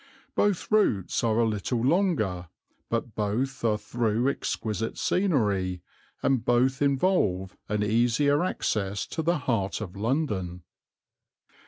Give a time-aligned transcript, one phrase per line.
[0.33, 2.47] Both routes are a little longer,
[2.89, 5.83] but both are through exquisite scenery,
[6.23, 10.63] and both involve an easier access to the heart of London.